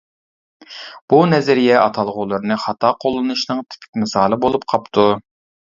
بۇ 1.13 1.19
نەزەرىيە 1.33 1.77
ئاتالغۇلىرىنى 1.83 2.59
خاتا 2.65 2.93
قوللىنىشنىڭ 3.07 3.65
تىپىك 3.69 4.05
مىسالى 4.07 4.45
بولۇپ 4.49 4.69
قاپتۇ. 4.75 5.09